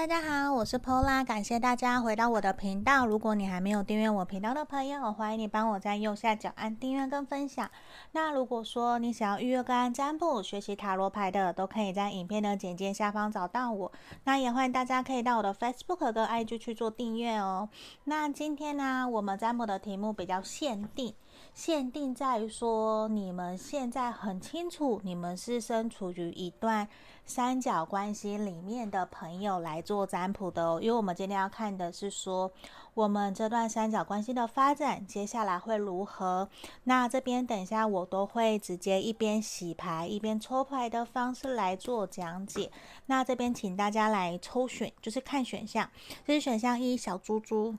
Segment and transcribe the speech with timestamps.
[0.00, 3.06] 大家好，我是 Pola，感谢大家回到我的频道。
[3.06, 7.70] 如果你还没有订阅我频道的朋友，我欢迎你帮我在右下角按订阅跟分享。
[8.12, 13.92] 那如果说你想要预约个案占卜、学习塔罗牌的，都可以在影片的简介下方找到我。
[14.24, 17.68] 那也欢迎大家可以到我的 Facebook 跟 IG 去做订阅哦。
[18.04, 21.14] 那今天呢，我们占卜的题目比较限定。
[21.52, 26.88] 限定在说，你们现在很清楚，你们是身处于一段
[27.26, 30.80] 三角关系里面的朋友来做占卜的哦。
[30.80, 32.50] 因为我们今天要看的是说，
[32.94, 36.48] 我们这段三角关系的发展接下来会如何。
[36.84, 42.70] 那这边等一下我都会直接一边洗牌一边抽牌的方式来做讲解。
[43.06, 45.90] 那这边请大家来抽选，就是看选项，
[46.24, 47.76] 这是选项一小猪猪，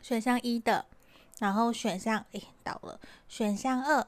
[0.00, 0.86] 选项一的。
[1.38, 4.06] 然后选项诶倒了，选项二，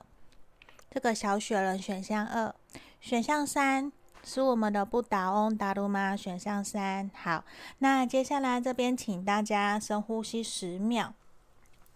[0.91, 2.55] 这个小雪人选项二，
[3.01, 3.93] 选项三
[4.25, 6.17] 是我们的不倒翁达鲁吗？
[6.17, 7.45] 选项三好，
[7.79, 11.13] 那接下来这边请大家深呼吸十秒，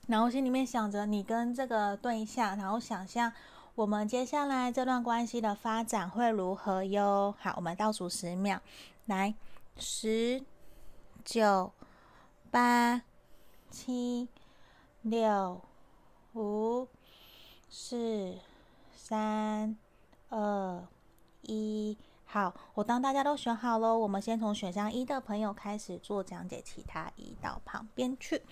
[0.07, 3.33] 然后心里面想着你跟这个对象，然后想象
[3.75, 7.35] 我们接下来这段关系的发展会如何哟？
[7.41, 8.61] 好，我们倒数十秒，
[9.07, 9.35] 来，
[9.79, 10.43] 十、
[11.25, 11.73] 九、
[12.51, 13.01] 八、
[13.71, 14.29] 七。
[15.03, 15.61] 六、
[16.35, 16.87] 五、
[17.69, 18.37] 四、
[18.95, 19.77] 三、
[20.29, 20.85] 二、
[21.43, 28.43] 一，好，我当大家都选好了，我们先从选项一的朋友开始做讲解，其他移到旁边去。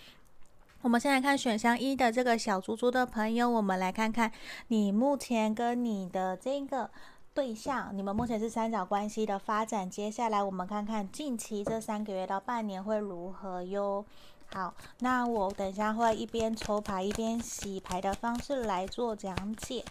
[0.83, 4.33] 我们先来看选项一的这个小猪猪的朋友，我们来看看
[4.69, 6.91] 你目前跟你的这个
[7.33, 14.05] 对象，你们目前是三角关系的发展，接下来我们看看近期这三个月到半年会如何哟。
[14.53, 19.85] 好，那我等一下会一边抽牌一边洗牌的方式来做讲解。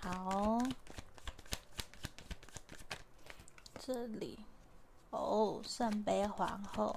[0.00, 0.58] 好，
[3.78, 4.38] 这里
[5.10, 6.96] 哦，圣杯皇后，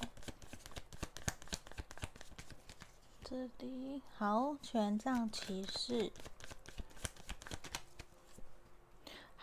[3.23, 6.11] 这里好，权杖骑士。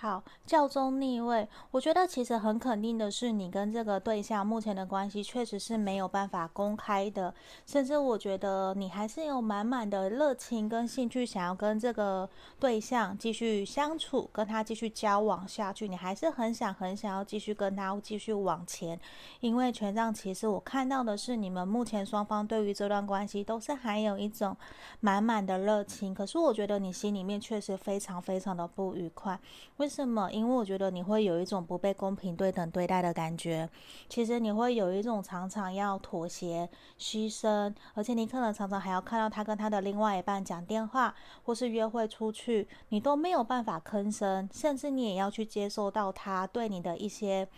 [0.02, 7.34] 好，教宗逆位，我觉得其实很肯定的是，你跟这个对象目前的关系确实是没有办法公开的，
[7.66, 12.26] 甚至我觉得你还是有满满的热情跟兴趣，想要跟这个
[12.58, 18.98] 对象继续相处，跟他继续交往下去，你还是很想很想要继续跟他继续往前，
[19.40, 24.56] 因为权杖其实，我看到的是你们目前双方对于这段关系都是还有一种
[25.00, 29.38] 满满的热情，可是我觉得你心里面确实非常非常的不愉快，
[29.76, 30.30] 为什么？
[30.30, 33.68] 因为我觉得你会有一种不被公平对等对待的感觉。
[34.08, 41.12] 其实你会有一种常常要妥协、牺牲，而且你可能常常还要看到他跟他的另外一半讲电话，
[41.42, 47.48] 或是约会出去，你都没有办法吭声，甚至你也要去接受到他对你的一些。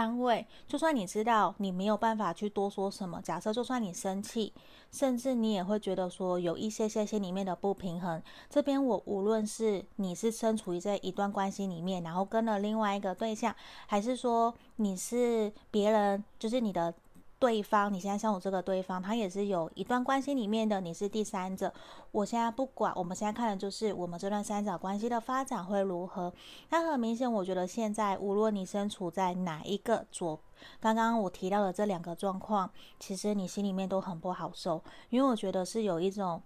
[0.00, 4.50] 安慰，就算你知道你没有办法去多说什么，假设就算你生气，
[4.90, 8.22] 甚至你也会觉得说有一些些心里面的不平衡。
[8.48, 13.54] 这边我无论是你是身处于这一段关系里面，然后跟了另外一个对象，
[13.86, 16.94] 还是说你是别人，就是你的。
[17.40, 21.72] 对方，你现在像我这个对方，他也是有一段关系里面的，你是第三者。
[22.12, 26.30] 我现在不管，我们现在看的就是我们这段三角关系的发展会如何。
[26.68, 30.38] 那很明显，我觉得现在无论你身处在哪一个左，
[30.78, 36.42] 刚刚我提到的这两个状况，其实你心里面都很不好受，因为我觉得是有一种。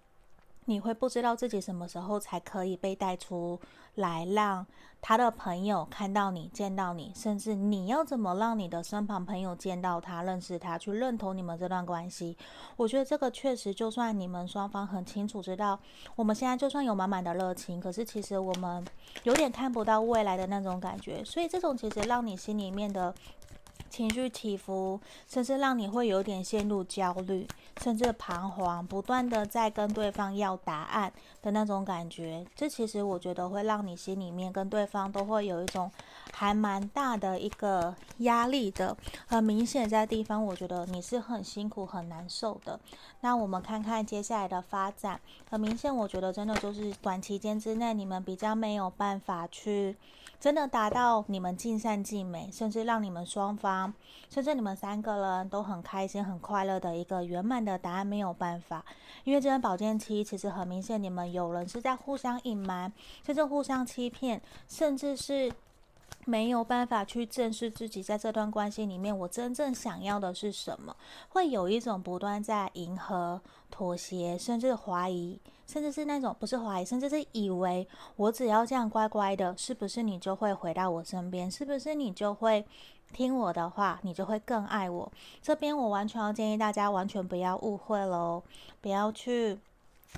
[0.66, 3.60] 你会不知道自己什么时候才可以被带出
[3.96, 4.66] 来，让
[5.00, 12.36] 他的朋友看到你、见到你，甚至你要怎么让你的身旁朋友见到他、认识他，去认同你们这段关系。
[12.76, 15.78] 我觉得这个确实，就算你们双方很清楚知道，
[16.16, 18.84] 我们现在就算有满满的热情，可是其实我们
[19.24, 21.24] 有点看不到未来的那种感觉。
[21.24, 23.14] 所以这种其实让你心里面的。
[23.90, 27.46] 情绪起伏，甚至让你会有点陷入焦虑，
[27.82, 31.12] 甚至彷徨，不断的在跟对方要答案
[31.42, 32.46] 的那种感觉。
[32.54, 35.90] 这其实我觉得会让你心里面跟对方都会有一种
[36.32, 38.96] 还蛮大的一个压力的。
[39.26, 42.78] 很明显，在地方我觉得你是很辛苦、很难受的。
[43.20, 45.20] 那我们看看接下来的发展。
[45.50, 49.96] 很明显，我觉得真的就是短期间之内，你们比较没有办法去。
[50.40, 53.94] 真的达到你们尽善尽美，甚至让你们双方，
[54.28, 58.84] 甚至你们三个人都很开心、很快乐的一个圆满的答案，没有办法。
[59.24, 62.92] 因为这段保健期其实很明显，你们有人是在互相隐瞒，
[63.24, 65.50] 甚至互相欺骗，甚至是
[66.26, 70.94] 没有办法去正视自己在这段关系里面，我真正想要的是什么，
[71.30, 73.40] 会有一种不断在迎合、
[73.70, 75.40] 妥协，甚至怀疑。
[75.66, 81.50] 甚至是那种不是怀疑，甚至是以为我只要这样乖乖的，是不是你就会回到我身边？
[81.50, 82.62] 是不是你就会
[83.14, 85.10] 听我的话，你就会更爱我。
[85.40, 88.42] 这边我完全要建议大家，完全不要误会喽，
[88.82, 89.56] 不要去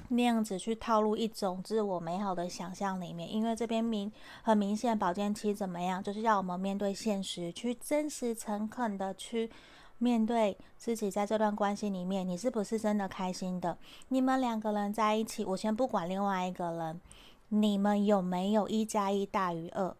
[0.08, 4.10] 那样子去套路一种自我美好的想象里面，因为这边明
[4.43, 9.50] 很明显，保健期怎么样，就是要我们面对现实，去真实诚恳的去
[9.99, 13.78] 面对自己在这段关系里面，你是不是真的开心的？
[14.08, 17.00] 你们两个人在一起，我先不管另外一个人，
[17.49, 19.94] 你们有没有一加一大于二？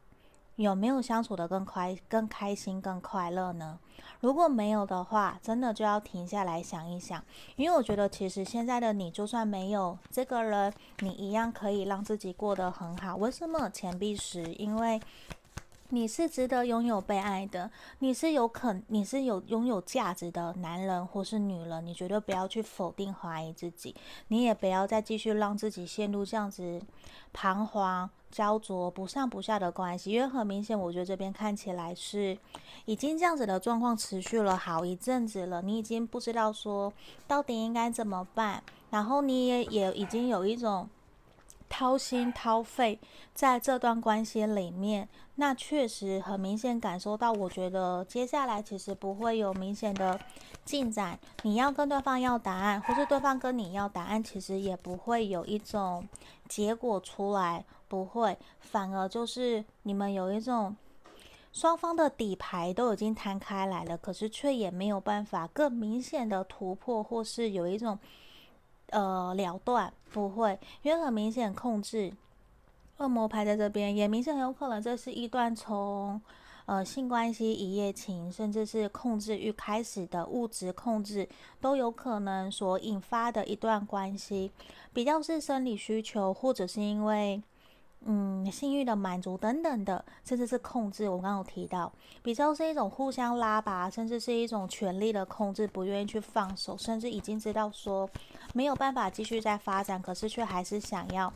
[0.57, 3.79] 有没有相处得更快、更开心、更快乐呢？
[4.21, 7.25] 如果没有的话，真的就要停下来想一想，
[7.57, 13.17] 因为我觉得其实现在的你，就算没有这个人，你一样可以让自己过得很好。
[13.17, 13.71] 为什么？
[13.71, 15.01] 钱币十，因为。
[15.91, 17.71] 你是值得拥有被爱的，
[18.01, 23.95] 你是有肯，你是有拥有价值的男人或是女人，你绝对不要去否定、怀疑自己，
[24.27, 26.83] 你也不要再继续让自己陷入这样子
[27.33, 32.37] 彷徨、焦灼、不上不下的关系，因为很明显，我觉得这边看起来是
[32.85, 36.93] 已经这样子的状况持续了好一阵子了，你已经不知道说
[37.27, 40.87] 到底应该怎么办，然后你也也已经有一种。
[41.69, 42.97] 掏心掏肺
[43.35, 47.33] 在这段关系里面，那确实很明显感受到。
[47.33, 50.17] 我觉得接下来其实不会有明显的
[50.65, 51.19] 进展。
[51.43, 56.07] 你要跟对方要答案，或是对方跟你要答案，其实也不会有一种
[56.49, 60.77] 结果出来，不会，反而就是你们有一种
[61.53, 67.99] 双方的底牌都已经摊开来了，可是却也没有办法更明显的突破，或是有一种。
[68.91, 72.13] 呃，了断不会，因为很明显控制
[72.99, 76.23] 恶魔牌在这边，也明显很有可能这是一段从
[76.67, 81.29] 呃性关系、一夜情，甚至是控制欲开始的物质控制，
[81.61, 84.53] 都有可能所引发的一段关系，
[84.93, 87.43] 比较是生理需求，或者是因为。
[88.09, 91.09] 嗯，性欲的满足等等的，甚至是控制。
[91.09, 91.93] 我刚刚有提到，
[92.23, 98.09] 比较是一种互相拉拔，甚至是一种权力的控制，不愿意去放手，甚至已经知道说
[98.55, 101.33] 没有办法继续再发展，可是却还是想要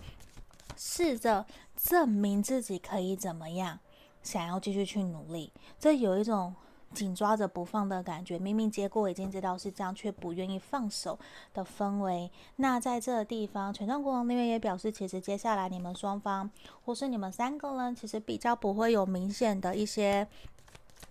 [0.77, 1.45] 试着
[1.75, 3.81] 证明自己可以怎么样，
[4.23, 5.53] 想要继续去努力。
[5.79, 6.55] 这有一种。
[6.93, 11.17] 紧抓着不放的感觉，明明结果已经知道是这样，却不愿意放手
[11.55, 12.29] 的氛围。
[12.57, 16.51] 那在这个地方，权杖国王那边也表示，其实接下来你们双方，
[16.85, 20.27] 或是你们三个人，其实比较不会有明显的一些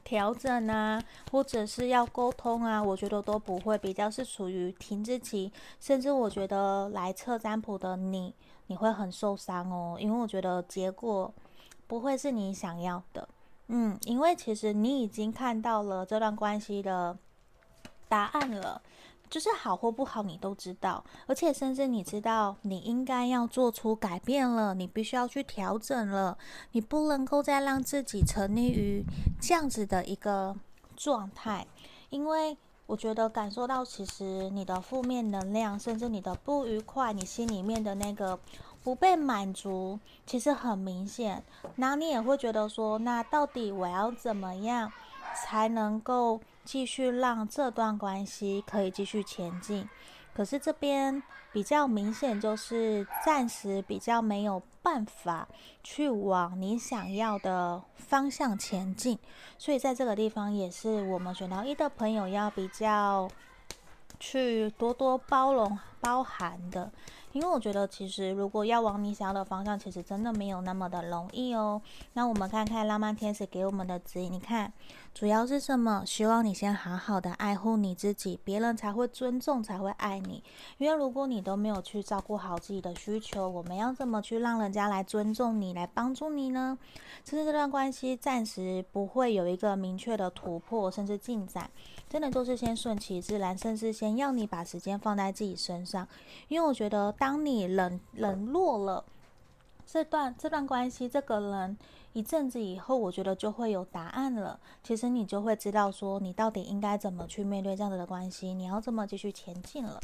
[0.04, 1.02] 调整啊，
[1.32, 5.50] 或者是要沟通啊，我觉得都不会，比较是处于停滞期。
[5.80, 8.36] 甚至我觉得来测占卜的你，
[8.68, 11.34] 你会很受伤哦，因为我觉得结果
[11.90, 13.28] 不会是你想要的。
[13.66, 17.18] 嗯，因为其实你已经看到了这段关系的
[18.08, 18.80] 答案了，
[19.28, 26.38] 就是好或不好你都知道，而且甚至你知道你应该要做出改变了，你必须要去调整了，
[26.74, 29.04] 你不能够再让自己沉溺于
[29.42, 30.56] 这样子的一个
[30.96, 31.66] 状态，
[32.12, 38.40] 因为我觉得感受到其实你的负面能量，甚至你的不愉快，你心里面的那个。
[38.84, 41.44] 不被满足，其实很明显。
[41.76, 44.92] 然后你也会觉得说，那到底我要怎么样
[45.36, 49.88] 才能够继续让这段关系可以继续前进？
[50.34, 51.22] 可是这边
[51.52, 55.48] 比较明显，就是暂时比较没有办法
[55.84, 59.20] 去往你想要的方向前进。
[59.58, 63.28] 所以在这个地方，也是我们选到一的朋友要比较
[64.20, 66.92] 去多多包容、包含的。
[67.32, 71.80] 因为我觉得，其实如果要往你想要的方向，其实真的没有那么的容易哦。
[72.14, 74.74] 那我们看看浪漫天使给我们的指引，你看，
[75.14, 76.02] 主要是什么？
[76.08, 80.44] 希望你先好好的爱护你自己，别人才会尊重，才会爱你。
[80.80, 86.76] 因为如果你都没有去照顾好自己的需求，我们要怎么去让人家来尊重你，来帮助你呢？
[87.24, 91.70] 其实这段关系暂时不会有一个明确的突破，甚至进展。
[92.10, 96.08] 真的就是先顺其自然，甚至先要你把时间放在自己身上，
[96.48, 99.06] 因为我觉得当你冷冷落了
[99.86, 101.78] 这段这段关系，这个人
[102.14, 104.60] 一阵子以后，我觉得就会有答案了。
[104.84, 110.00] 其实你就会知道说，你到底应该怎么去面对这样子的关系，你要怎么继续前进了。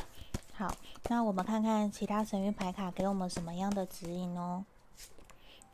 [0.54, 0.72] 好，
[1.10, 4.64] 那我们看看其他神谕牌卡给我们什么样的指引哦。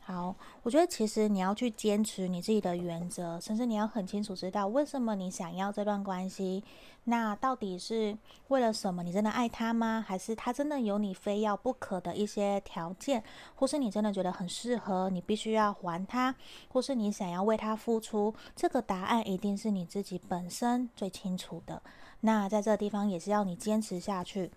[0.04, 6.64] 好，我觉得其实你要去坚持你自己的原则，甚至你要很清楚知道为什么你想要这段关系。
[7.04, 8.16] 那到底是
[8.48, 9.04] 为了什么？
[9.04, 10.04] 你真的爱他吗？
[10.06, 13.22] 还是他真的有你非要不可的一些条件？
[13.54, 16.34] 或是你真的觉得很适合，你必须要还他，
[16.68, 18.34] 或是你想要为他付出？
[18.56, 21.80] 这个答案一定是你自己本身最清楚的。
[22.20, 24.50] 那在这个地方也是要你坚持下去。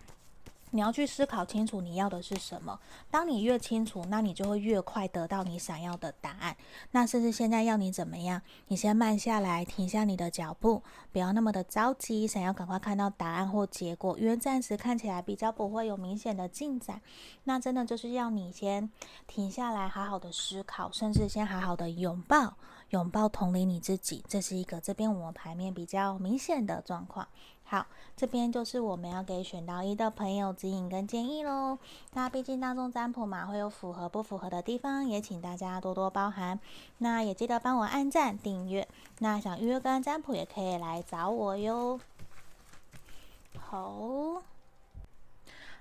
[0.75, 2.77] 你要去思考清楚你要的是什么。
[3.09, 6.55] 当你越清楚，那你就会越快得到你想要的答案。
[6.91, 8.41] 那甚至现在要你怎么样？
[8.67, 17.01] 你先慢下来，停下你的脚步，不要那么的着急，想要赶快看到答案或结果，因为暂时看起来比较不会有明显的进展。
[17.45, 18.91] 那真的就是要你先
[19.25, 22.55] 停下来，好好的思考，甚至先好好的拥抱，
[22.89, 24.21] 拥抱同理你自己。
[24.27, 27.25] 这是一个这边我们牌面比较明显的状况。
[27.67, 31.79] 好，这边就是我们要给选到一的朋友指引跟建议喽。
[32.13, 36.59] 那毕竟大众占卜嘛，会有符合不符合的地方，也请大家多多包涵。
[36.99, 38.87] 那也记得帮我按赞、订阅。
[39.17, 41.99] 那想预约跟占卜也可以来找我哟。
[43.57, 44.43] 好，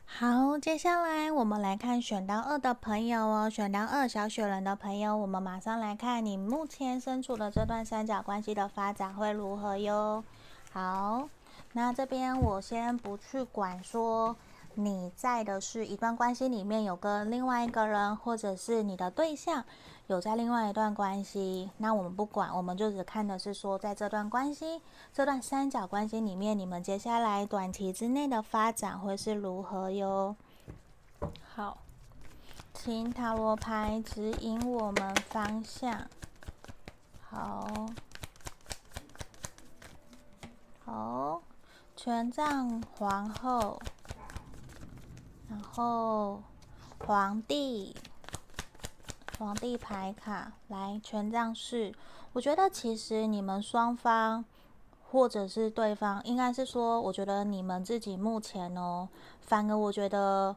[0.06, 10.24] 好，接下来我们来看选到二的朋友哦，选到二小雪人的朋友，我们马上来看你目前身处的这段三角关系的发展会如何哟。
[10.72, 11.28] 好。
[11.76, 14.36] 那这边我先不去管说
[14.76, 19.64] 你在的是一段关系里面有跟另外一个人，或者是你的对象
[20.06, 24.80] 有在另外一段关系，那我们不管，我们就只看的是说在这段关系、
[25.12, 30.36] 这段三角关系里面，你们接下来短期之内的发展会是如何哟。
[31.54, 31.78] 好，
[32.72, 36.08] 请塔罗牌指引我们方向。
[37.30, 37.66] 好，
[40.84, 41.42] 好。
[42.04, 43.80] 权杖皇后，
[45.48, 46.42] 然后
[46.98, 47.96] 皇帝，
[49.38, 51.94] 皇帝牌卡来权杖四。
[52.34, 54.44] 我觉得其实你们双方，
[55.10, 59.08] 或者是对方，应该是说，我觉得你们自己目前哦，
[59.40, 60.54] 反而我觉得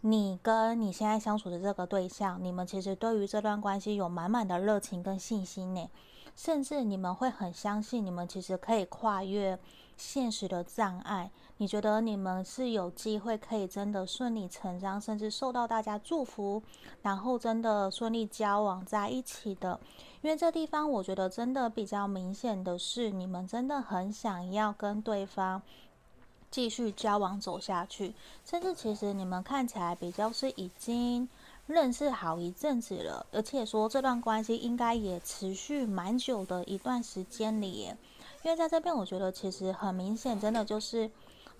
[0.00, 5.88] 你跟你现在相处的这个对象，你们其实对于这段关系有满满的热情跟信心呢，
[6.34, 9.56] 甚至你们会很相信，你们其实可以跨越。
[9.98, 16.62] 现实的障碍，你觉得你们是有机会可以真的顺理成章，甚至受到大家祝福，
[17.02, 19.78] 然后真的顺利交往在一起的？
[20.22, 25.60] 因为这地方我觉得真的比较明显的是，你们真的很想要跟对方
[26.50, 28.14] 继续交往走下去，
[28.44, 31.28] 甚至其实你们看起来比较是已经
[31.68, 37.92] 认识好一阵子了，而且说这段关系应该也持续蛮久的一段时间里。
[38.42, 41.10] 因为在这边，我觉得其实很明显，真的就是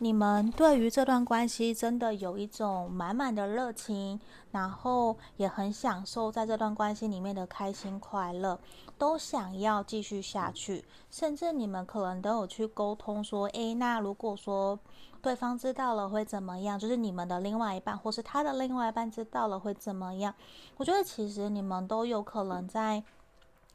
[0.00, 4.20] 你们对于这段关系真的有一种满满的热情，
[4.52, 8.60] 然后也很享受在这段关系里面的开心快乐，
[8.96, 10.84] 都想要继续下去。
[11.10, 14.78] 甚至你们可能都有去沟通说，诶，那如果说
[15.20, 16.78] 对方知道了会怎么样？
[16.78, 20.32] 就是你们的另外一半，或是他的另外一半知道了会怎么样？
[20.76, 23.02] 我觉得其实你们都有可能在。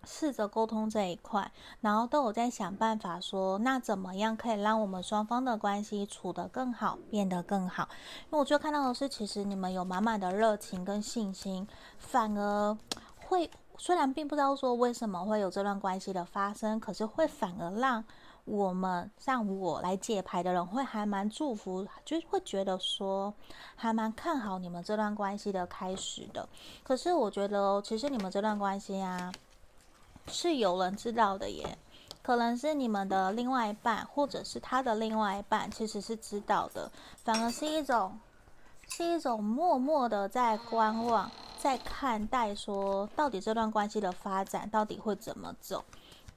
[0.06, 7.88] 试着沟通这一块，然后都有在想办法说，那怎么样可以让我们双方的关系处得更好，变得更好？
[8.26, 11.68] 因为我就看到的是，其实你们有满满的热情跟信心，
[11.98, 12.78] 反而
[13.16, 18.04] 会虽然并不知道说为什么会有这段关系的发生，可是会反而让
[18.46, 23.34] 我们像我来解牌的人会还蛮祝福，就会觉得说
[23.76, 26.48] 还蛮看好你们这段关系的开始的。
[26.84, 29.32] 可是我觉得，其实你们这段关系啊。
[30.28, 31.78] 是有人知道的耶，
[32.22, 36.92] 可能是你们的另外一半，或者是他的另外一半，其实是知道的，
[37.24, 38.20] 反而是一种，
[38.88, 45.84] 是一种默默的在观望，在看待说，到底这段关系的发展到底会怎么走，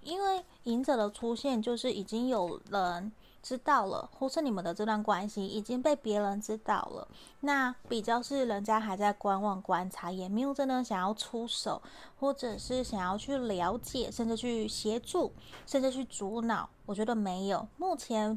[0.03, 3.13] 因为隐者的出现，就是已经有人。
[3.47, 7.07] 知道了，或是你们的这段关系已经被别人知道了，
[7.43, 11.81] 那比较是人家还在观望观察，也没有真的想要出手，
[12.19, 15.33] 或者是想要去了解，甚至去协助，
[15.65, 16.69] 甚至去阻挠。
[16.87, 18.37] 我觉得没有，目前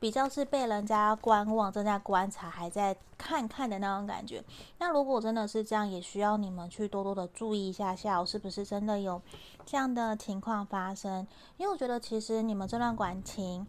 [0.00, 4.42] 比较是被人家观望，正在观察，还在看看的那种感觉。
[4.78, 9.22] 那如果真的是这样，也需要你们去多多的注意一下下午，是不是真的有
[9.64, 11.24] 这样的情况发生？
[11.58, 13.64] 因为我觉得其实你们这段感情。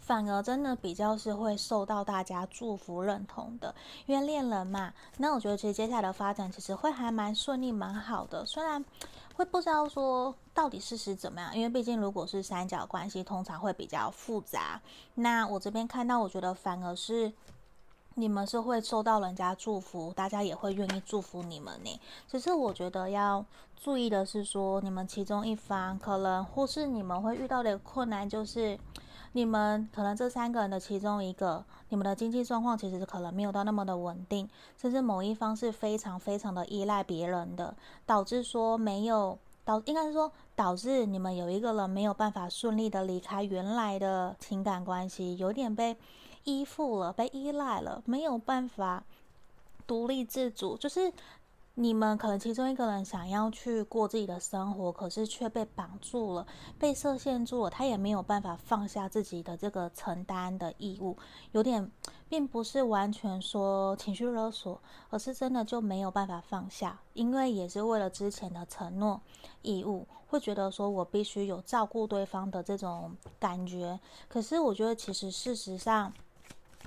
[0.00, 3.72] 反而真的比较是会受到大家祝福认同的，
[4.06, 8.44] 因为恋人嘛，那我觉得其实接下来的发展其实会还蛮顺利、蛮好的。
[8.44, 8.84] 虽然
[9.36, 14.80] 会不知道说到底事实怎么样，因为毕竟如果是三角关系，通常会比较复杂。
[15.14, 17.32] 那我这边看到，我觉得反而是
[18.14, 22.00] 你们是会受到人家祝福，大家也会愿意祝福你们呢。
[22.26, 23.44] 只是我觉得要
[23.76, 28.76] 注意的是说，你们其中一方可能或是你们会遇到的困难就是。
[29.32, 45.96] 你们可能这三个人的其中一个，你们的经济状况其实可能没有到那么的稳定，甚至某一方是非常非常的依赖别人的，导致说没有导，应该是说导致你们有一个人没有办法顺利的离开原来的情感关系，有点被
[46.44, 49.04] 依附了，被依赖了，没有办法
[49.86, 51.12] 独立自主，就是。
[51.80, 56.46] 你们可能其中一个人想要去过自己的生活，可是却被绑住了，
[56.78, 61.16] 被设限住了，他也没有办法放下自己的这个承担的义务，
[61.52, 61.90] 有点，
[62.28, 69.18] 并不是完全说情绪勒索，而是真的就没有办法放下，因为也是为了之前的承诺
[69.62, 76.12] 义务，会觉得说我必须有照顾对方的这种感觉，可是我觉得其实事实上。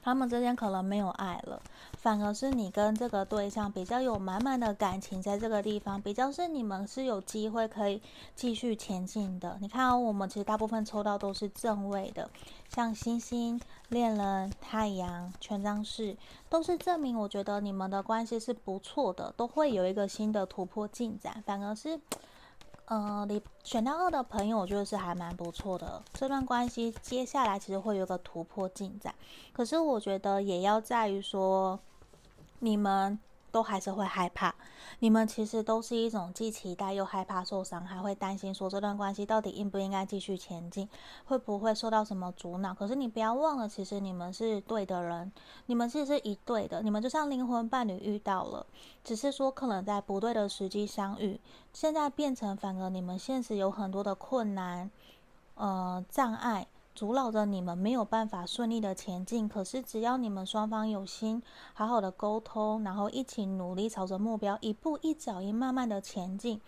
[0.02, 1.62] 他们之间可能没有爱了，
[2.04, 8.02] 反而是你跟这个对象比较有满满的感情，在这个地方比较是你们是有机会可以
[8.36, 9.58] 继续前进的。
[9.62, 12.30] 你看，我们其实大部分抽到都是正位的，
[12.68, 13.58] 像星星、
[13.88, 16.18] 恋人、太阳、权杖四，
[16.50, 17.18] 都是证明。
[17.18, 21.98] 我觉得你们的关系是不错的，都会有一个新的突破进展，反而是。
[22.86, 26.04] 呃，你选到二的朋友，我觉得是还蛮不错的。
[26.14, 29.16] 这段关系接下来其实会有个突破进展，
[29.54, 31.80] 可是我觉得也要在于说
[32.63, 33.20] 你们。
[33.53, 34.55] 都还是会害怕，
[34.98, 40.89] 你们其实都是一种既期待又害怕受伤，还会担心说这段关系到底应不应该继续前进，
[41.25, 42.74] 会不会受到什么阻挠？
[42.74, 45.32] 可是你不要忘了，其实你们是对的人，
[45.67, 48.65] 你们其实是一对的，你们就像灵魂伴侣遇到了，
[49.03, 51.39] 只是说可能在不对的时机相遇，
[51.74, 54.89] 现在变成反而你们现实有很多的困难，
[55.53, 56.65] 呃，障碍。
[56.96, 61.42] 阻挠着你们没有办法顺利的前进，可是只要你们双方有心，
[61.74, 66.62] 好好的沟通，然后一起努力朝着目标一步一脚印慢慢的前进，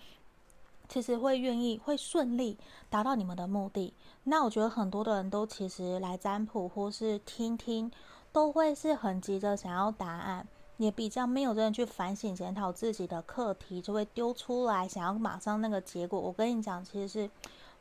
[0.90, 2.58] 其实会愿意会顺利
[2.90, 3.94] 达到你们的目的。
[4.24, 7.92] 那我觉得很多的人都其实来占卜或是听听，
[8.32, 16.20] 都会是很急着想要答案，也比较没有真的去反省检讨自己的课题，就会丢出来想要马上那个结果。
[16.20, 17.30] 我跟你讲，其实是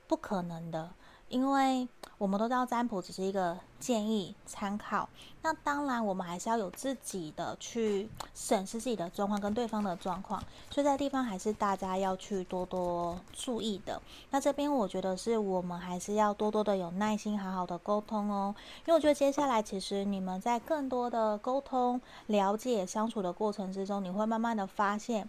[0.07, 0.91] 不可能的。
[1.31, 5.09] 因为我们都知道占卜只是一个建议参考，
[5.43, 14.01] 那当然我们还是要有自己的去审视自己的状况跟对方的状况，所以在地方还是大家要去多多注意的。
[14.31, 18.55] 那这边我觉得是我们还是要多多的有耐心，好好的沟通哦。
[18.81, 25.29] 因为我觉得接下来其实你们在更多的沟通、了解、相处的过程之中，你会慢慢的发现。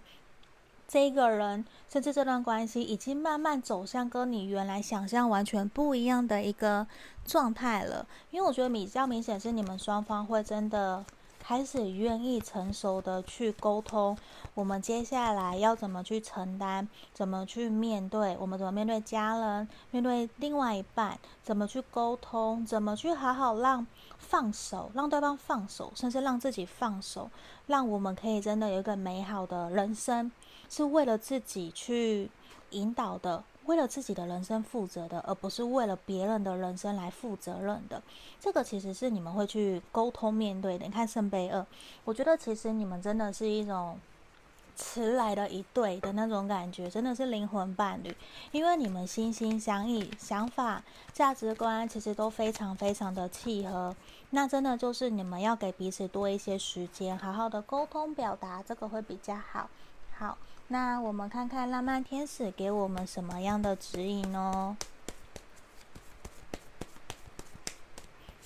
[0.88, 6.86] 这个人，甚至这段关系已经慢慢走向跟你原来想象完全不一样的一个
[7.26, 8.06] 状态了。
[8.32, 11.04] 因为我觉得比较明显是你们双方会真的
[11.40, 14.18] 开始愿意成熟的去沟通，
[14.54, 23.86] 我们接下来要怎么去承担，怎么去面对，我们怎么面对家人，面对另外一半，怎么去沟通，怎么去好好让
[24.18, 27.30] 放手，让对方放手，甚至让自己放手，
[27.68, 30.32] 让我们可以真的有一个美好的人生。
[30.70, 32.30] 是为了自己去
[32.72, 38.02] 引导的，为了自己的人生负责的，而不是为了别人的人生来负责任的。
[38.40, 40.86] 这个其实是你们会去沟通面对的。
[40.86, 41.66] 你看圣杯二，
[42.04, 43.98] 我觉得其实你们真的是一种
[44.76, 48.14] 迟来的一对的那种感觉，真的是灵魂伴侣，
[48.52, 53.96] 因为你们心心相印，想法、价值观其实都非常非常的契合。
[54.32, 59.70] 那真的就是你们要给彼此多一些时间，好好的沟通表达，这个会比较好。
[60.18, 60.38] 好。
[60.68, 64.76] 那我们看看浪漫天使给我们什么样的指引哦？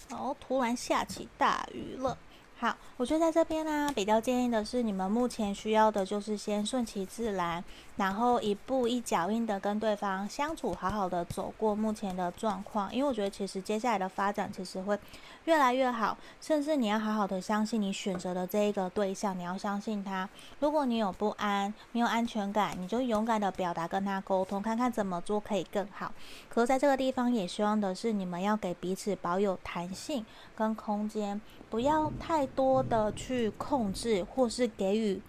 [0.10, 2.18] 哦，突然下起大雨了。
[2.62, 7.64] 好，我觉得在这边呢，比较建议的是，你们目前需要的就是先顺其自然，
[7.96, 12.94] 然后一步一脚印的跟对方相处，好好的走过目前的状况。
[12.94, 15.00] 因为我觉得其实接下来的发展其实会
[15.46, 20.28] 越来越好，甚至你要好好的相信你选择的这一个对象，你要相信他。
[20.60, 26.12] 如果你有不安、没有安全感，你就勇敢的表达，跟他沟通，看看怎么做可以更好。
[26.50, 30.26] 可是在这个地方，也希望的是你们要给彼此保有弹性
[30.58, 35.22] 跟空间，不要太多的去控制，或是给予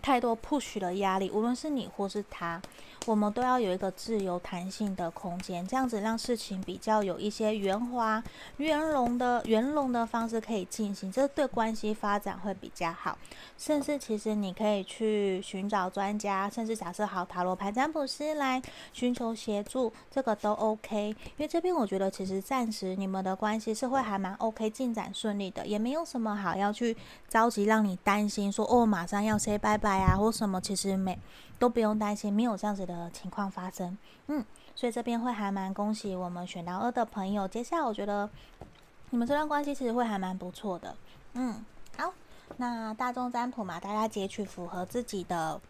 [0.00, 2.60] 太多 push 的压力，无论是你或是他。
[3.06, 8.22] 我们都要有一个自由弹性的空间，这样子让事情比较有一些圆滑、
[8.56, 13.16] 圆融的圆融的方式可以进行，这对关系发展会比较好。
[13.56, 18.60] 甚至其实你可以去寻找专家，甚至假设好塔罗牌占卜师来
[18.92, 21.08] 寻求协助，这个都 OK。
[21.08, 26.96] 因为这边我觉得其实暂时你们的关系是会还蛮 OK，进展顺利的，也没有什么好要去
[27.28, 31.16] 着急让你担心说哦马上要 say 拜拜啊或什么，其实没。
[31.58, 33.96] 都不用担心，没有这样子的情况发生。
[34.28, 37.46] 嗯，所以这边会还蛮恭喜我们选到二的朋友。
[37.48, 38.28] 接下来我觉得
[39.10, 40.94] 你们这段关系其实会还蛮不错的。
[41.34, 41.64] 嗯，
[41.96, 42.12] 好，
[42.56, 45.60] 那大众占卜嘛，大家截取符合自己的。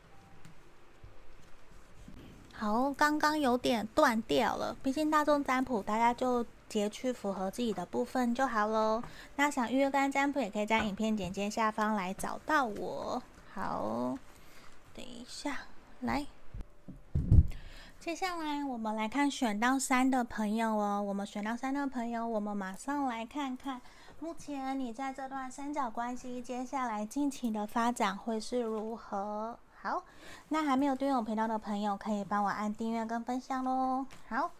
[2.52, 9.02] 好，刚刚有点断掉了，毕竟大众占卜大家就截取符合自己的部分就好喽。
[9.36, 13.22] 那想预约个案占卜，也可以在影片简介下方来找到我。
[13.52, 14.16] 好，
[14.94, 15.58] 等一下，
[16.00, 16.26] 来，
[17.98, 21.02] 接下来我们来看选到三的朋友哦。
[21.02, 23.80] 我们选到三的朋友，我们马上来看看，
[24.20, 29.58] 目前你在这段三角关系，接下来近期的发展会是如何？
[29.80, 30.04] 好，
[30.50, 34.04] 那还没有订阅我频道的朋友，可以帮我按订阅跟分享喽。
[34.28, 34.50] 好，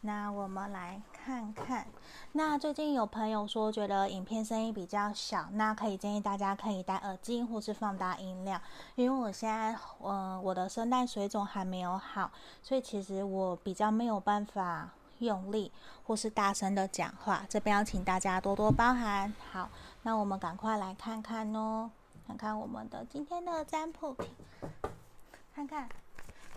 [0.00, 1.84] 那我们来看看。
[2.32, 8.60] 那最近有朋友说觉得影片声音比较小，那可以建议大家可以戴耳机或是放大音量，
[8.94, 12.30] 因为我现在呃我的声带水肿还没有好，
[12.62, 15.72] 所以其实我比较没有办法用力
[16.04, 19.34] 或是大声的讲话，这边要请大家多多包涵。
[19.50, 19.68] 好，
[20.02, 21.90] 那我们赶快来看看哦。
[22.24, 24.16] 看看我们的今天的占卜，
[25.52, 25.88] 看看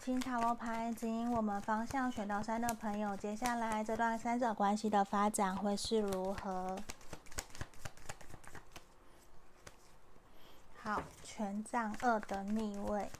[0.02, 2.10] 请塔罗牌指引我们方向。
[2.12, 6.78] 选到三的朋友，接下来这段三者关系的发展会是如何？
[10.82, 13.12] 好，权杖二的逆位，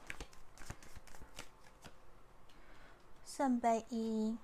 [3.24, 4.36] 圣杯一。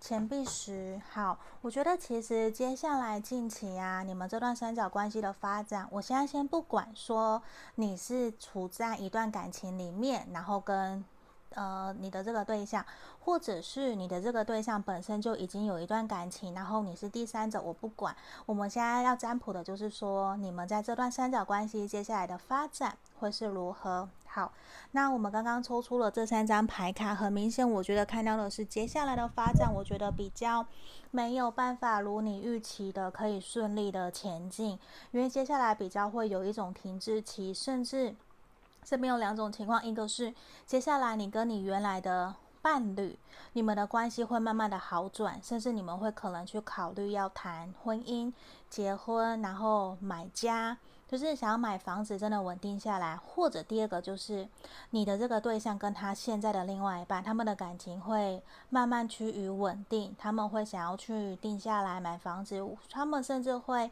[0.00, 7.42] 钱币十，好，我觉得其实接下来近期啊，你们这段三角关系的发展，我现在先不管说
[7.76, 11.02] 你是处在一段感情里面，然后跟
[11.54, 12.84] 呃你的这个对象，
[13.20, 18.14] 或者是你的这个对象本身就已经有一段感情，然后你是第三者，我不管。
[18.46, 24.08] 我们现在要占卜的就是说，你们在这段三角关系接下来的发展会是如何？
[24.26, 24.52] 好，
[24.90, 30.66] 那我们刚刚抽出了这三张牌卡，很明显，我觉得看到的是接下来的发展，我觉得比较
[31.12, 34.76] 没有办法如你预期的可以顺利的前进，
[35.12, 38.16] 因为接下来比较会有一种停滞期，甚至
[38.84, 40.32] 这边有两种情况，一个是
[40.66, 43.18] 接下来你跟你原来的伴侣，
[43.54, 48.32] 你们的关系会慢慢的好转，甚至你们会可能去考虑要谈婚姻、
[48.68, 50.76] 结婚，然后买家。
[51.06, 54.48] 就是想要买房子，真的稳定下来，或者第二个就是
[54.90, 63.90] 你的这个对象跟他现在的另外一半，他们的感情会慢慢趋于稳定，他们会想要去定下来买房子，他们甚至会。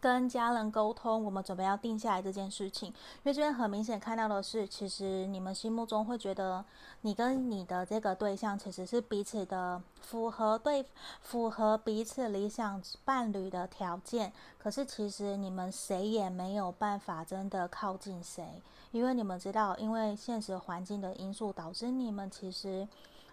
[0.00, 6.64] 跟家人沟通，我们准备要定下来这件事情，因为这边很明显看到的是，其实你们心目中会觉得
[7.02, 10.84] 你跟你的这个对象其实是彼此的符合对，
[11.22, 22.86] 符合彼此理想伴侣的条件，可是其实你们谁也没有办法真的靠近谁，因为你们知道，因为现实环境的因素导致你们其实。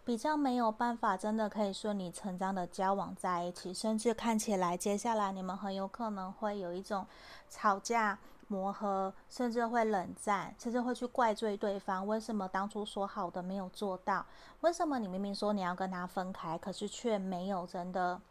[0.05, 7.07] 比较没有办法，真的可以顺理成章的交往在一起，甚至看起来接下来你们很有可能会有一种
[7.49, 14.23] 吵架、磨合，甚至会冷战，甚至会去怪罪对方，为什么当初说好的没有做到？
[14.61, 18.21] 为什么你明明说你要跟他分开，可是却没有真的？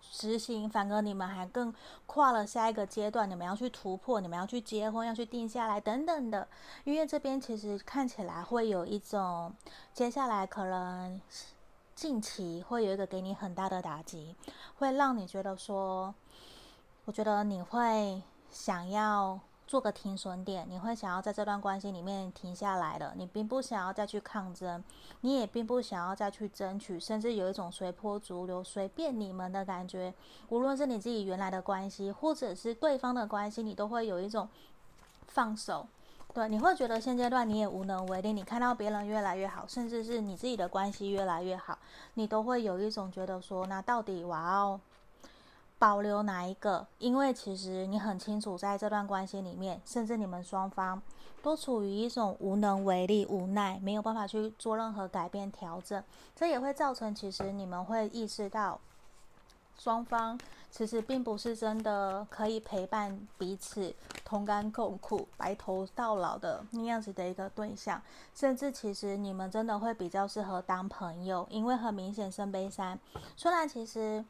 [0.00, 1.74] 执行，反而你们还更
[2.06, 6.46] 跨了下一个阶段，你们要去突破，你们要去结婚，要去定下来等等的。
[6.84, 9.52] 因为这边其实看起来会有一种，
[9.92, 11.20] 接下来可能
[11.94, 14.34] 近期会有一个给你很大的打击，
[14.78, 16.14] 会让你觉得说，
[17.04, 19.40] 我觉得你会想要。
[19.70, 24.82] 做个停损点，你会想要在这段关系里面停下来了，你并不想要再去抗争，
[25.20, 30.12] 你也并不想要再去争取，甚至有一种随波逐流、随便你们的感觉。
[30.48, 34.48] 无论是你自己原来的关系，或者是对方的关系，你都会有一种
[35.28, 35.86] 放手。
[36.34, 38.32] 对，你会觉得现阶段你也无能为力。
[38.32, 41.78] 你看到别人越来越好，甚至是你自己的关系越来越好，
[42.14, 44.80] 你都会有一种觉得说，那到底我要
[45.80, 46.86] 保留哪一个？
[46.98, 51.00] 因为其实你很清楚，在这段关系里面，甚至你们双方
[51.42, 56.04] 都处于一种无能为力、无奈，没有办法去做任何改变、调整。
[56.36, 58.78] 这也会造成，其实你们会意识到，
[59.78, 60.38] 双方
[60.70, 68.02] 其实并不是真的可以陪伴彼此、同甘共苦、白头到老的那样子的一个对象。
[68.34, 72.98] 甚至其实你们真的会比较适合当朋友，因为很明显，圣杯三
[73.34, 74.22] 虽然其实。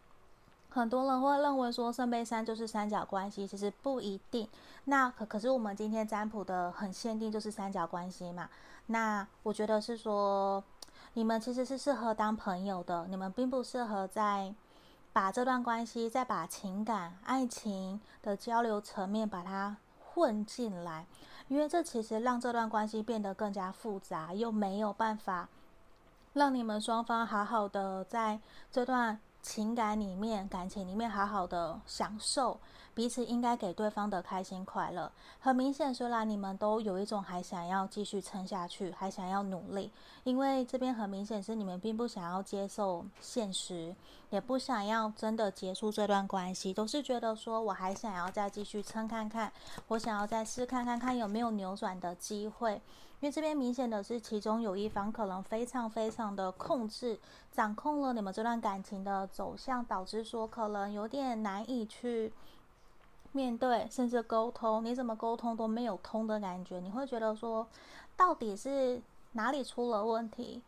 [0.73, 4.49] 很多人会认为说圣杯三就是三角关系，其实不一定。
[4.85, 8.49] 那可可是我们今天占卜的很限定，就是三角关系嘛。
[8.87, 10.63] 那我觉得是说，
[11.15, 14.55] 你们其实是适合当朋友的，你们并不适合在
[15.13, 21.05] 把这段关系，再把情感、爱情的交流层面把它混进来，
[21.49, 25.49] 因为这其实让这段关系变得更加复杂，又没有办法
[26.35, 29.21] 让你们双方好好的在这段。
[29.43, 32.59] 情感里面、感情里面好好的享受
[32.95, 35.11] 彼此应该给对方的开心快乐。
[35.39, 39.91] 很明显，虽然你们都有一种还想要继续撑下去，还想要努力，
[40.25, 43.95] 因为这边很明显是你们并不想要接受现实，
[44.29, 49.51] 也不想要真的结束这段关系，都是觉得说我还想要再继续撑看看，
[49.89, 52.81] 我想要再试看看看有没有扭转的机会。
[53.21, 57.19] 因为这边明显的是，其中有一方可能非常非常的控制、
[57.53, 62.33] 掌控了你们这段感情的走向，导致说可能有点难以去
[63.33, 64.83] 面对，甚至沟通。
[64.83, 67.67] 你怎么沟通都没有通的感觉，你会觉得说，
[68.17, 69.03] 到底是
[69.33, 70.63] 哪里出了问题？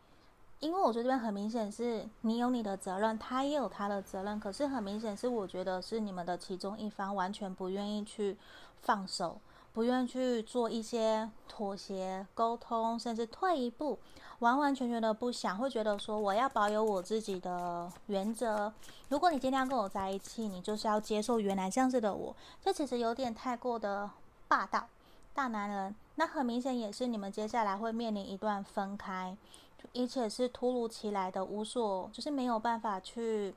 [0.59, 8.37] 因为我觉得这边很明显是你有你的责任，他也有他的责任，可是很明显是我觉得是你们的其中一方完全不愿意去
[8.83, 9.39] 放手。
[9.73, 13.97] 不愿去做一些妥协、沟通，甚至退一步，
[14.39, 18.71] 完完全全的不想，会觉得说我要保有我自己的原则。
[19.09, 24.09] 如果你今天要跟我在一起，你就是要接受原来这样子的我，这其实有点太过的
[24.47, 24.87] 霸道，
[25.33, 25.95] 大男人。
[26.15, 29.35] 那很明显也是你们接下来会面临一段分开，
[29.95, 33.55] 而且是突如其来的，无所就是没有办法去。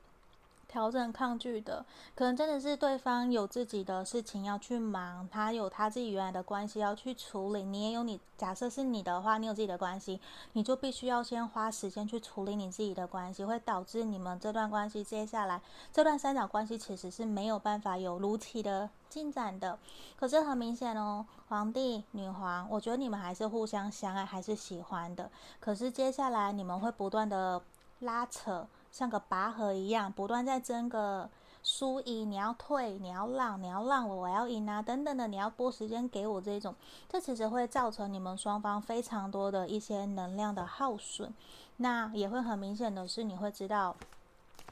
[0.67, 8.19] 调整抗拒的，可能真的是对方有自己的事情要去忙，他有他自己原来的关系要去处理，你也有你。
[8.37, 10.19] 假设是你的话，你有自己的关系，
[10.53, 15.59] 你就必须要先花时间去处理你自己的关系，会导致你们这段关系接下来
[15.91, 19.79] 这段三角关系其实是没有办法有如期的进展的。
[20.15, 25.31] 可是很明显哦，皇帝、女皇，我觉得你们还是互相相爱，还是喜欢的。
[25.59, 27.59] 可是接下来你们会不断的
[28.01, 28.67] 拉扯。
[28.97, 31.29] 像个拔河一样，不断在争个
[31.61, 32.31] 输赢。
[32.31, 36.73] 你要退，你要让，你要让我，我要赢啊，等等的，你要拨时间给我这种，
[37.07, 41.31] 这其实会造成你们双方非常多的一些能量的耗损。
[41.75, 43.95] 那也会很明显的是，你会知道，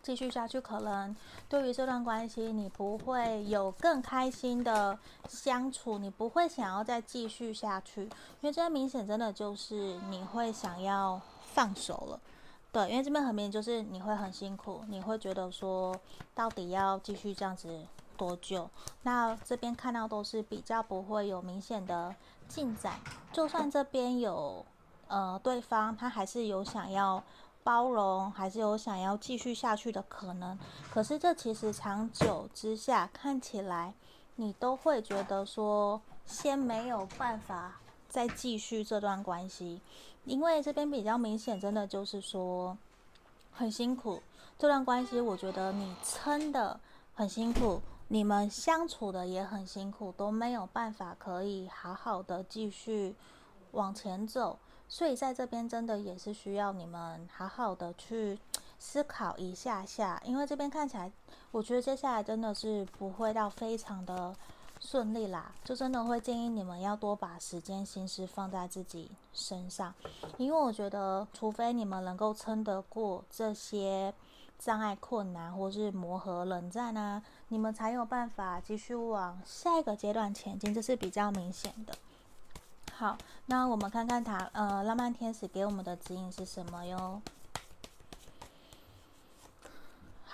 [0.01, 1.15] 继续下去可能
[1.47, 8.01] 对于这段关系，你不会有更开心的相处，你不会想要再继续下去，
[8.41, 11.21] 因为这明显真的就是你会想要
[11.53, 12.19] 放手了。
[12.75, 15.95] 对，因为这边很明显就是你会很辛苦，你会觉得说
[16.33, 18.69] 到底要继续这样子多久？
[19.03, 22.13] 那这边看到都是比较不会有明显的
[22.49, 22.99] 进展，
[23.31, 24.65] 就算这边有
[25.07, 27.23] 呃对方他还是有想要
[27.63, 30.59] 包容，还是有想要继续下去的可能。
[30.91, 33.93] 可是这其实长久之下看起来，
[34.35, 39.79] 你都会觉得说先没有办法再继续这段关系。
[40.25, 42.77] 因为这边比较明显，真的就是说
[43.51, 44.21] 很辛苦，
[44.57, 46.79] 这段关系我觉得你撑得
[47.13, 53.15] 很辛苦，你们相处的也很辛苦，都没有办法可以好好的继续
[53.71, 54.57] 往前走，
[54.89, 58.39] 所以在这边真的也是需要你们好好的去
[58.79, 61.11] 思考一下下，因为这边看起来，
[61.51, 64.35] 我觉得接下来真的是不会到非常的。
[64.85, 69.91] 顺利啦，就真的会建议你们要多把时间心思放在自己身上，
[70.37, 74.13] 因为我觉得，除非你们能够撑得过这些
[74.59, 81.95] 障碍、困难，或是磨合、冷战啊，你们才有办法继续往下一个阶段前进，这是比较明显的。
[82.93, 83.17] 好，
[83.47, 87.21] 那我们看看塔呃浪漫天使给我们的指引是什么哟？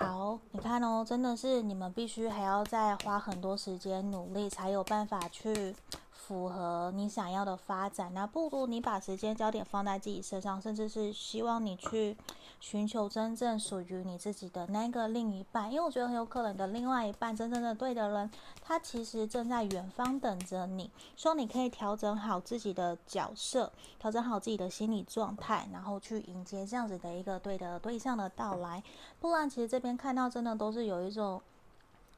[0.01, 5.75] 好，你看哦，真的是你们必须还要再花很多时间努力，才有办法去
[6.11, 8.11] 符合你想要的发展。
[8.13, 12.17] 那不如你把时间焦点放在自己身上，甚至是希望你去
[12.61, 15.69] 寻求真正属于你自己的那个另一半。
[15.69, 20.89] 因为我觉得很有可能的另外一半，真正的对的人，他其实正在远方等着你。
[21.17, 28.81] 说你可以调整好自己的角色，调整好自己的心理状态，然后去迎接这样子的一个对的对象的到来。
[29.19, 31.41] 不然，其实这边看到真的都是有一种。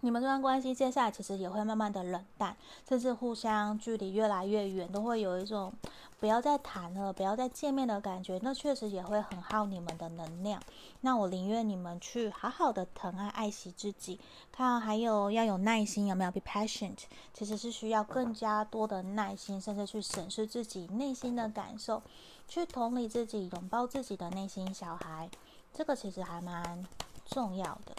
[0.04, 2.58] 你们这段关系接下来其实也会慢慢的冷淡，
[2.90, 5.72] 甚至互相距离越来越远，都会有一种
[6.20, 8.38] 不要再谈了，不要再见面的感觉。
[8.44, 10.62] 那确实也会很耗你们的能量。
[11.00, 14.20] 那我宁愿你们去好好的疼爱、爱惜自己。
[14.52, 16.98] 看，还有要有耐心，有没有？Be patient，
[17.34, 22.04] 其实是需要更加多的耐心，甚至去审视自己内心的感受，
[22.50, 25.30] 去同理自己，拥抱自己的内心小孩。
[25.74, 26.86] 这个其实还蛮
[27.26, 27.96] 重要的。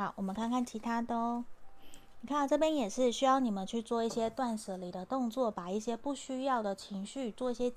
[0.00, 1.44] 好，我们看看其他的哦。
[2.22, 7.70] 你看这边也是需要你们去做一些断舍离的动作，把一些不需要的情绪做一些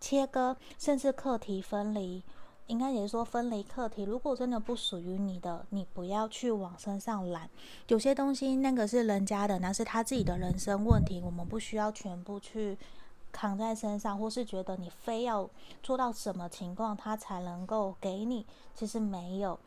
[0.00, 2.22] 切割，甚至课题分离。
[2.68, 4.04] 应该也是说分离课题。
[4.04, 7.50] 如果真的不属于你的，你不要去往身上揽。
[7.88, 12.78] 有些东西那个是人家的，那是他自己的人生问题，我们不需要全部去
[13.30, 15.46] 扛在身上，或是觉得你非要
[15.82, 18.46] 做到什么情况他才能够给你。
[18.74, 19.60] 其实没有。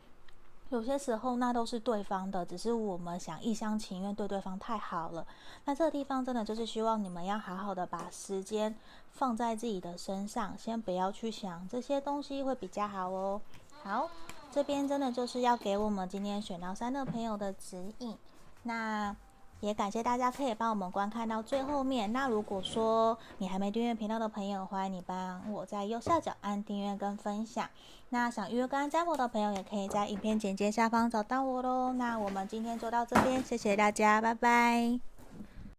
[0.70, 5.26] 有些时候那都是对方的，只是我们想一厢情愿对对方太好了。
[5.64, 8.74] 那这个地方真的就是希望你们要好好的把时间
[9.10, 13.40] 放在自己的身上，先不要去想这些东西会比较好哦。
[13.82, 14.08] 好，
[14.50, 18.16] 这边真的就是要给我们今天选到三的朋友的指引。
[18.62, 19.16] 那。
[19.60, 22.12] 也感谢大家可以帮我们观看到最后面。
[22.12, 27.68] 那如果说你还没订阅频道的朋友，欢迎你帮我在右下角按订阅跟分享。
[28.10, 31.92] 那想预约个案占卜的朋友，也可以在影片简介下方找到我喽。
[31.92, 35.17] 那我们今天就到这边，谢谢大家，拜拜。